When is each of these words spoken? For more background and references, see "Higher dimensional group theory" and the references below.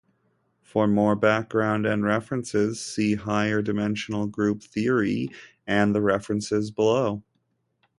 For 0.63 0.87
more 0.87 1.15
background 1.15 1.85
and 1.85 2.03
references, 2.03 2.83
see 2.83 3.13
"Higher 3.13 3.61
dimensional 3.61 4.25
group 4.25 4.63
theory" 4.63 5.29
and 5.67 5.93
the 5.93 6.01
references 6.01 6.71
below. 6.71 7.21